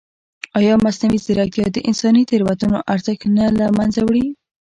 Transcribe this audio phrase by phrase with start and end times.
[0.59, 4.25] ایا مصنوعي ځیرکتیا د انساني تېروتنو ارزښت نه له منځه وړي؟